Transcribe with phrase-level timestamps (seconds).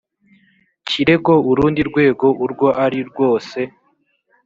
[0.87, 3.59] kirego urundi rwego urwo ari rwose